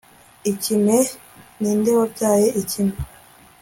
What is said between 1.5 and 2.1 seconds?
ni nde